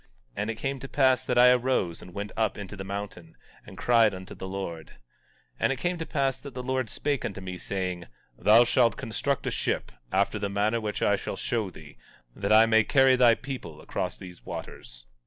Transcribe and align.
And 0.35 0.49
it 0.49 0.55
came 0.55 0.79
to 0.79 0.87
pass 0.89 1.23
that 1.25 1.37
I 1.37 1.51
arose 1.51 2.01
and 2.01 2.11
went 2.11 2.31
up 2.35 2.57
into 2.57 2.75
the 2.75 2.83
mountain, 2.83 3.37
and 3.67 3.77
cried 3.77 4.15
unto 4.15 4.33
the 4.33 4.47
Lord. 4.47 4.87
17:8 4.87 4.93
And 5.59 5.71
it 5.71 5.75
came 5.77 5.99
to 5.99 6.07
pass 6.07 6.39
that 6.39 6.55
the 6.55 6.63
Lord 6.63 6.89
spake 6.89 7.23
unto 7.23 7.39
me, 7.39 7.59
saying: 7.59 8.07
Thou 8.35 8.63
shalt 8.63 8.97
construct 8.97 9.45
a 9.45 9.51
ship, 9.51 9.91
after 10.11 10.39
the 10.39 10.49
manner 10.49 10.81
which 10.81 11.03
I 11.03 11.17
shall 11.17 11.35
show 11.37 11.69
thee, 11.69 11.97
that 12.35 12.51
I 12.51 12.65
may 12.65 12.83
carry 12.83 13.15
thy 13.15 13.35
people 13.35 13.79
across 13.79 14.17
these 14.17 14.43
waters. 14.43 15.05